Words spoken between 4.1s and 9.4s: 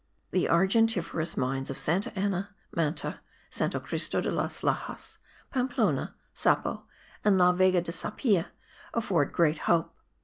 de las Laxas, Pamplona, Sapo and La Vega de Sapia afford